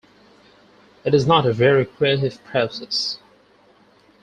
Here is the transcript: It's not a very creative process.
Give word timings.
It's 1.05 1.25
not 1.27 1.45
a 1.45 1.53
very 1.53 1.85
creative 1.85 2.43
process. 2.43 3.19